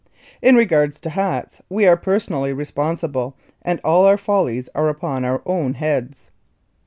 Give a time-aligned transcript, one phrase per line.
[0.41, 5.75] In regard to hats we are personally responsible and our follies are upon our own
[5.75, 6.31] heads.